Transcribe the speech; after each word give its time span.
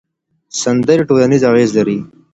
سندرې 0.61 1.03
ټولنیز 1.09 1.41
اغېز 1.49 1.69
لري. 1.77 1.97